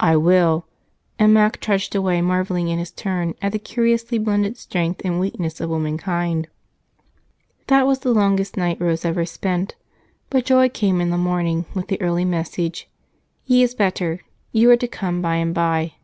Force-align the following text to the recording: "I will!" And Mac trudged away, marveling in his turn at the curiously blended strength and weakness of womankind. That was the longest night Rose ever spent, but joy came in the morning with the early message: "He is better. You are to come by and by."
"I 0.00 0.16
will!" 0.16 0.66
And 1.18 1.34
Mac 1.34 1.60
trudged 1.60 1.94
away, 1.94 2.22
marveling 2.22 2.68
in 2.68 2.78
his 2.78 2.90
turn 2.90 3.34
at 3.42 3.52
the 3.52 3.58
curiously 3.58 4.16
blended 4.16 4.56
strength 4.56 5.02
and 5.04 5.20
weakness 5.20 5.60
of 5.60 5.68
womankind. 5.68 6.48
That 7.66 7.86
was 7.86 7.98
the 7.98 8.14
longest 8.14 8.56
night 8.56 8.80
Rose 8.80 9.04
ever 9.04 9.26
spent, 9.26 9.74
but 10.30 10.46
joy 10.46 10.70
came 10.70 11.02
in 11.02 11.10
the 11.10 11.18
morning 11.18 11.66
with 11.74 11.88
the 11.88 12.00
early 12.00 12.24
message: 12.24 12.88
"He 13.44 13.62
is 13.62 13.74
better. 13.74 14.20
You 14.52 14.70
are 14.70 14.76
to 14.78 14.88
come 14.88 15.20
by 15.20 15.34
and 15.34 15.54
by." 15.54 15.96